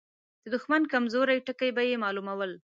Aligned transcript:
د 0.43 0.45
دښمن 0.53 0.81
کمزوري 0.93 1.37
ټکي 1.47 1.69
به 1.75 1.81
يې 1.89 1.95
مالومول. 2.03 2.51